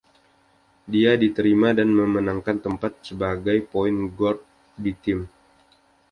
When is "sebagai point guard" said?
3.07-4.39